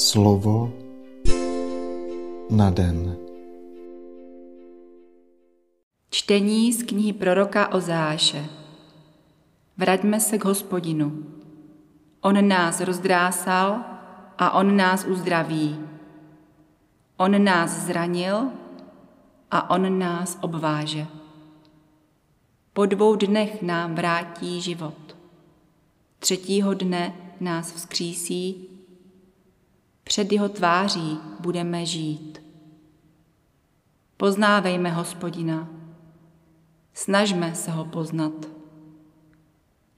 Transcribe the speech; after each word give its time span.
Slovo 0.00 0.72
na 2.50 2.70
den. 2.70 3.16
Čtení 6.10 6.72
z 6.72 6.82
knihy 6.82 7.12
proroka 7.12 7.68
Ozáše. 7.72 8.44
Vraťme 9.76 10.20
se 10.20 10.38
k 10.38 10.44
hospodinu. 10.44 11.26
On 12.20 12.48
nás 12.48 12.80
rozdrásal 12.80 13.84
a 14.38 14.50
on 14.50 14.76
nás 14.76 15.04
uzdraví. 15.04 15.76
On 17.16 17.44
nás 17.44 17.86
zranil 17.86 18.48
a 19.50 19.70
on 19.70 19.98
nás 19.98 20.38
obváže. 20.40 21.06
Po 22.72 22.86
dvou 22.86 23.16
dnech 23.16 23.62
nám 23.62 23.94
vrátí 23.94 24.60
život. 24.60 25.16
Třetího 26.18 26.74
dne 26.74 27.14
nás 27.40 27.72
vzkřísí 27.72 28.69
před 30.10 30.32
jeho 30.32 30.48
tváří 30.48 31.18
budeme 31.40 31.86
žít. 31.86 32.42
Poznávejme 34.16 34.90
hospodina, 34.90 35.68
snažme 36.94 37.54
se 37.54 37.70
ho 37.70 37.84
poznat. 37.84 38.32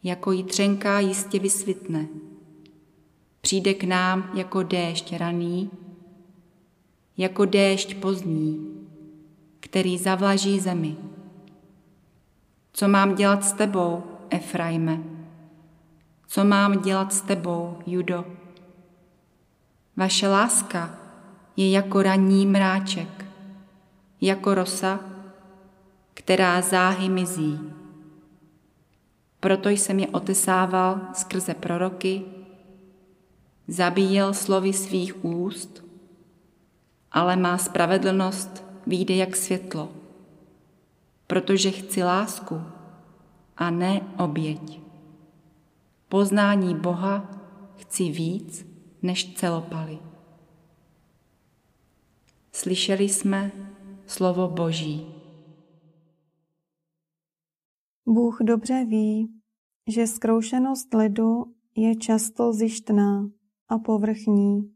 Jako 0.02 0.32
jí 0.32 0.44
třenká 0.44 1.00
jistě 1.00 1.38
vysvitne. 1.38 2.08
Přijde 3.40 3.74
k 3.74 3.84
nám 3.84 4.30
jako 4.34 4.62
déšť 4.62 5.12
raný, 5.12 5.70
jako 7.16 7.44
déšť 7.44 7.94
pozdní, 7.94 8.86
který 9.60 9.98
zavlaží 9.98 10.60
zemi. 10.60 10.96
Co 12.72 12.88
mám 12.88 13.14
dělat 13.14 13.44
s 13.44 13.52
tebou, 13.52 14.02
Efraime? 14.30 15.02
Co 16.26 16.44
mám 16.44 16.82
dělat 16.82 17.12
s 17.12 17.20
tebou, 17.20 17.78
Judo? 17.86 18.42
Vaše 19.96 20.28
láska 20.28 20.98
je 21.56 21.70
jako 21.70 22.02
ranní 22.02 22.46
mráček, 22.46 23.24
jako 24.20 24.54
rosa, 24.54 25.00
která 26.14 26.60
záhy 26.60 27.08
mizí. 27.08 27.60
Proto 29.40 29.68
jsem 29.68 29.98
je 29.98 30.06
otesával 30.06 31.00
skrze 31.12 31.54
proroky, 31.54 32.22
zabíjel 33.68 34.34
slovy 34.34 34.72
svých 34.72 35.24
úst, 35.24 35.84
ale 37.12 37.36
má 37.36 37.58
spravedlnost 37.58 38.64
výjde 38.86 39.14
jak 39.14 39.36
světlo, 39.36 39.92
protože 41.26 41.70
chci 41.70 42.02
lásku 42.02 42.62
a 43.56 43.70
ne 43.70 44.00
oběť. 44.18 44.80
Poznání 46.08 46.74
Boha 46.74 47.30
chci 47.76 48.10
víc, 48.10 48.71
než 49.02 49.34
celopaly. 49.34 49.98
Slyšeli 52.52 53.04
jsme 53.04 53.52
slovo 54.06 54.48
Boží. 54.48 55.06
Bůh 58.06 58.38
dobře 58.42 58.84
ví, 58.84 59.40
že 59.86 60.06
zkroušenost 60.06 60.94
lidu 60.94 61.54
je 61.76 61.96
často 61.96 62.52
zjištná 62.52 63.30
a 63.68 63.78
povrchní. 63.78 64.74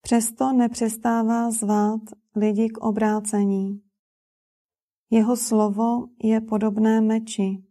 Přesto 0.00 0.52
nepřestává 0.52 1.50
zvát 1.50 2.00
lidi 2.36 2.68
k 2.68 2.78
obrácení. 2.78 3.82
Jeho 5.10 5.36
slovo 5.36 6.06
je 6.22 6.40
podobné 6.40 7.00
meči, 7.00 7.64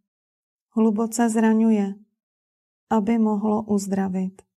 hluboce 0.75 1.29
zraňuje, 1.29 1.95
aby 2.89 3.17
mohlo 3.17 3.63
uzdravit. 3.63 4.48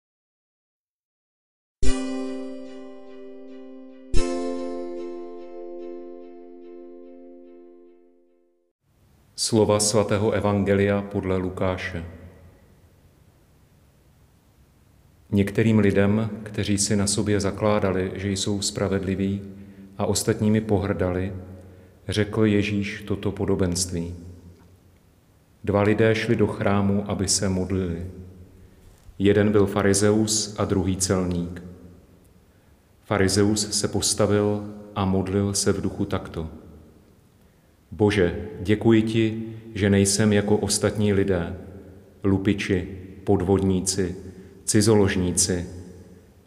Slova 9.42 9.80
svatého 9.80 10.32
Evangelia 10.32 11.02
podle 11.02 11.38
Lukáše. 11.38 12.06
Některým 15.32 15.80
lidem, 15.80 16.30
kteří 16.44 16.78
si 16.78 16.96
na 16.96 17.08
sobě 17.08 17.40
zakládali, 17.40 18.12
že 18.16 18.32
jsou 18.32 18.62
spravedliví 18.62 19.42
a 19.98 20.06
ostatními 20.06 20.62
pohrdali, 20.62 21.34
řekl 22.08 22.46
Ježíš 22.46 23.04
toto 23.08 23.32
podobenství. 23.32 24.16
Dva 25.64 25.82
lidé 25.82 26.16
šli 26.16 26.36
do 26.36 26.48
chrámu, 26.48 27.12
aby 27.12 27.28
se 27.28 27.50
modlili. 27.50 28.08
Jeden 29.20 29.52
byl 29.52 29.66
farizeus 29.66 30.56
a 30.58 30.66
druhý 30.66 30.98
celník. 30.98 31.64
Farizeus 33.06 33.80
se 33.80 33.88
postavil 33.88 34.74
a 34.96 35.06
modlil 35.06 35.54
se 35.54 35.74
v 35.74 35.82
duchu 35.82 36.06
takto. 36.06 36.61
Bože, 37.92 38.36
děkuji 38.62 39.02
ti, 39.02 39.44
že 39.74 39.90
nejsem 39.90 40.34
jako 40.34 40.58
ostatní 40.58 41.14
lidé, 41.14 41.56
lupiči, 42.24 42.88
podvodníci, 43.24 44.16
cizoložníci, 44.66 45.68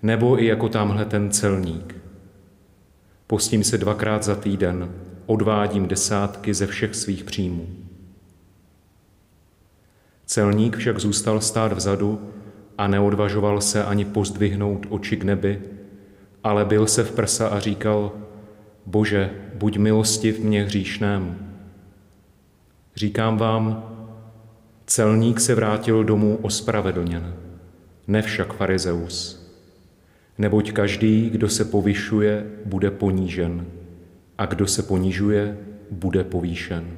nebo 0.03 0.43
i 0.43 0.47
jako 0.47 0.69
tamhle 0.69 1.05
ten 1.05 1.31
celník. 1.31 1.95
Postím 3.27 3.65
se 3.65 3.79
dvakrát 3.79 4.23
za 4.23 4.35
týden, 4.35 4.95
odvádím 5.27 5.89
desátky 5.89 6.55
ze 6.55 6.67
všech 6.67 6.95
svých 6.95 7.25
příjmů. 7.25 7.67
Celník 10.27 10.77
však 10.77 10.99
zůstal 10.99 11.41
stát 11.41 11.73
vzadu 11.73 12.21
a 12.79 12.89
neodvažoval 12.89 13.61
se 13.61 13.85
ani 13.85 14.05
pozdvihnout 14.05 14.87
oči 14.89 15.17
k 15.17 15.25
nebi, 15.25 15.63
ale 16.45 16.65
byl 16.65 16.87
se 16.87 17.05
v 17.05 17.13
prsa 17.13 17.49
a 17.49 17.61
říkal, 17.61 18.13
Bože, 18.87 19.31
buď 19.55 19.77
milostiv 19.77 20.39
mě 20.39 20.65
hříšnému. 20.65 21.37
Říkám 22.97 23.39
vám, 23.39 23.91
celník 24.87 25.41
se 25.41 25.55
vrátil 25.55 26.05
domů 26.05 26.39
ospravedlněn, 26.43 27.37
ne 28.07 28.23
však 28.23 28.55
farizeus. 28.55 29.45
Neboť 30.39 30.73
každý, 30.73 31.31
kdo 31.31 31.49
se 31.49 31.65
povyšuje, 31.65 32.47
bude 32.65 32.91
ponížen, 32.91 33.67
a 34.39 34.47
kdo 34.47 34.67
se 34.67 34.83
ponižuje, 34.83 35.59
bude 35.91 36.25
povýšen. 36.25 36.97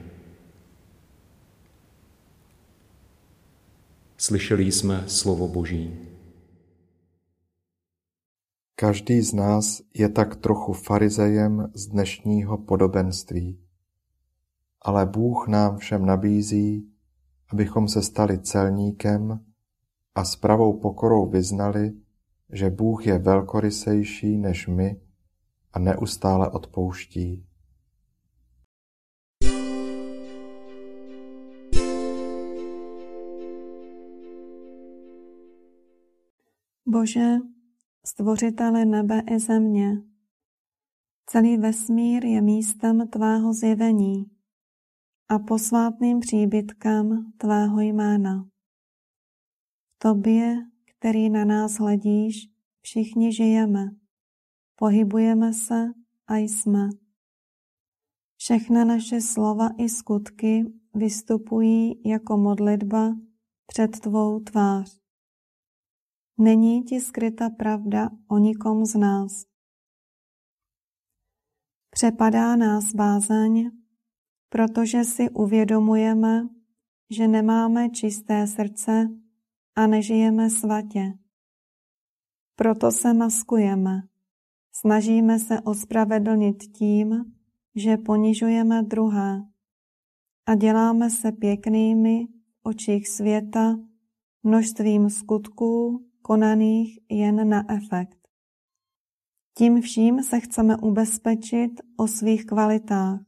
Slyšeli 4.18 4.72
jsme 4.72 5.04
slovo 5.06 5.48
Boží. 5.48 5.90
Každý 8.78 9.22
z 9.22 9.32
nás 9.32 9.82
je 9.94 10.08
tak 10.08 10.36
trochu 10.36 10.72
farizejem 10.72 11.70
z 11.74 11.86
dnešního 11.86 12.58
podobenství. 12.58 13.60
Ale 14.82 15.06
Bůh 15.06 15.48
nám 15.48 15.76
všem 15.76 16.06
nabízí, 16.06 16.92
abychom 17.48 17.88
se 17.88 18.02
stali 18.02 18.38
celníkem 18.38 19.44
a 20.14 20.24
s 20.24 20.36
pravou 20.36 20.80
pokorou 20.80 21.26
vyznali, 21.30 21.92
že 22.52 22.70
Bůh 22.70 23.06
je 23.06 23.18
velkorysejší 23.18 24.38
než 24.38 24.66
my 24.66 25.00
a 25.72 25.78
neustále 25.78 26.50
odpouští. 26.50 27.46
Bože, 36.86 37.55
stvořiteli 38.06 38.84
nebe 38.84 39.22
i 39.30 39.38
země. 39.38 40.02
Celý 41.26 41.56
vesmír 41.56 42.24
je 42.24 42.40
místem 42.40 43.08
tvého 43.08 43.52
zjevení 43.52 44.30
a 45.28 45.38
posvátným 45.38 46.20
příbytkem 46.20 47.32
tvého 47.38 47.80
jména. 47.80 48.48
Tobě, 49.98 50.56
který 50.84 51.30
na 51.30 51.44
nás 51.44 51.72
hledíš, 51.72 52.48
všichni 52.80 53.32
žijeme, 53.32 53.90
pohybujeme 54.76 55.52
se 55.52 55.86
a 56.26 56.36
jsme. 56.36 56.88
Všechna 58.36 58.84
naše 58.84 59.20
slova 59.20 59.68
i 59.78 59.88
skutky 59.88 60.64
vystupují 60.94 62.02
jako 62.04 62.36
modlitba 62.36 63.16
před 63.66 64.00
tvou 64.00 64.40
tvář. 64.40 65.05
Není 66.38 66.82
ti 66.82 67.00
skryta 67.00 67.50
pravda 67.50 68.10
o 68.28 68.38
nikom 68.38 68.84
z 68.84 68.94
nás. 68.94 69.44
Přepadá 71.90 72.56
nás 72.56 72.94
bázeň, 72.94 73.70
protože 74.48 75.04
si 75.04 75.30
uvědomujeme, 75.30 76.48
že 77.10 77.28
nemáme 77.28 77.90
čisté 77.90 78.46
srdce 78.46 79.08
a 79.76 79.86
nežijeme 79.86 80.50
svatě. 80.50 81.12
Proto 82.56 82.92
se 82.92 83.14
maskujeme. 83.14 84.02
Snažíme 84.72 85.38
se 85.38 85.60
ospravedlnit 85.60 86.56
tím, 86.56 87.24
že 87.74 87.96
ponižujeme 87.96 88.82
druhé 88.82 89.42
a 90.46 90.54
děláme 90.54 91.10
se 91.10 91.32
pěknými 91.32 92.28
očích 92.62 93.08
světa 93.08 93.78
množstvím 94.42 95.10
skutků, 95.10 96.06
konaných 96.26 96.98
jen 97.10 97.48
na 97.48 97.62
efekt. 97.70 98.18
Tím 99.58 99.82
vším 99.82 100.22
se 100.22 100.40
chceme 100.40 100.76
ubezpečit 100.76 101.70
o 101.96 102.08
svých 102.08 102.46
kvalitách, 102.46 103.20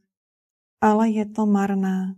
ale 0.81 1.11
je 1.11 1.27
to 1.27 1.47
marné. 1.47 2.15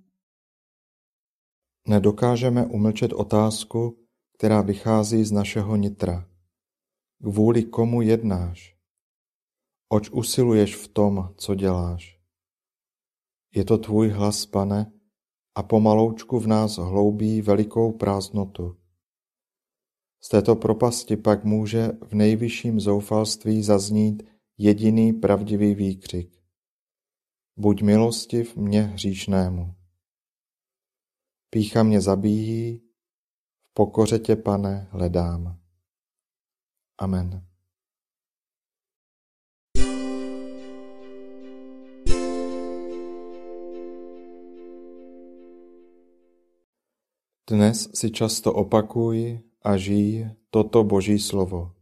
Nedokážeme 1.89 2.67
umlčet 2.67 3.13
otázku, 3.13 4.07
která 4.39 4.63
vychází 4.63 5.25
z 5.25 5.33
našeho 5.33 5.77
nitra. 5.77 6.29
Kvůli 7.23 7.65
komu 7.65 8.03
jednáš? 8.03 8.77
Oč 9.93 10.11
usiluješ 10.11 10.77
v 10.77 10.89
tom, 10.89 11.35
co 11.37 11.55
děláš? 11.55 12.21
Je 13.55 13.65
to 13.65 13.79
tvůj 13.79 14.09
hlas, 14.09 14.47
pane, 14.47 14.93
a 15.55 15.63
pomaloučku 15.63 16.41
v 16.41 16.47
nás 16.47 16.77
hloubí 16.77 17.43
velikou 17.43 17.93
prázdnotu. 17.93 18.80
Z 20.23 20.29
této 20.29 20.57
propasti 20.57 21.17
pak 21.17 21.45
může 21.45 21.89
v 21.89 22.15
nejvyšším 22.15 22.81
zoufalství 22.81 23.63
zaznít 23.63 24.23
jediný 24.59 25.13
pravdivý 25.13 25.75
výkřik. 25.75 26.41
Buď 27.57 27.83
milostiv 27.83 28.57
mě 28.57 28.83
hříšnému. 28.83 29.75
Pícha 31.51 31.83
mě 31.83 32.01
zabíjí, 32.01 32.79
v 33.63 33.75
pokoře 33.75 34.19
tě, 34.19 34.37
pane, 34.37 34.89
hledám. 34.91 35.61
Amen. 36.99 37.47
Dnes 47.51 47.91
si 47.95 48.11
často 48.11 48.53
opakuj 48.53 49.50
a 49.63 49.77
žij 49.77 50.31
toto 50.51 50.85
Boží 50.85 51.19
slovo. 51.19 51.73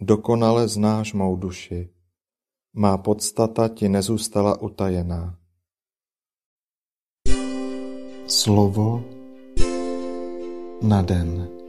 Dokonale 0.00 0.68
znáš 0.68 1.12
mou 1.12 1.36
duši, 1.36 1.90
má 2.72 2.98
podstata 2.98 3.68
ti 3.68 3.88
nezůstala 3.88 4.60
utajená. 4.62 5.36
Slovo 8.26 9.04
na 10.82 11.02
den. 11.02 11.59